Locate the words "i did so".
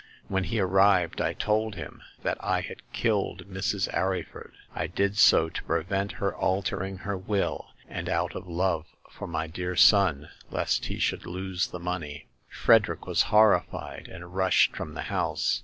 4.73-5.47